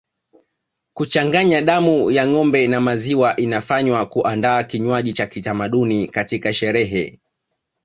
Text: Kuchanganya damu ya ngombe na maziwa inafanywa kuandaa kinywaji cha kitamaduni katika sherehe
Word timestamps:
Kuchanganya 0.93 1.61
damu 1.61 2.11
ya 2.11 2.27
ngombe 2.27 2.67
na 2.67 2.81
maziwa 2.81 3.35
inafanywa 3.35 4.05
kuandaa 4.05 4.63
kinywaji 4.63 5.13
cha 5.13 5.27
kitamaduni 5.27 6.07
katika 6.07 6.53
sherehe 6.53 7.19